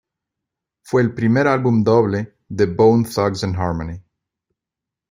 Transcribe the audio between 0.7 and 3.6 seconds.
Fue el primer álbum doble de Bone Thugs